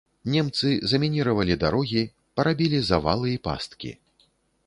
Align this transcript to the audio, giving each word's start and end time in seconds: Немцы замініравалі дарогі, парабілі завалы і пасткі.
Немцы 0.35 0.69
замініравалі 0.93 1.57
дарогі, 1.65 2.01
парабілі 2.41 2.79
завалы 2.89 3.27
і 3.35 3.39
пасткі. 3.49 3.91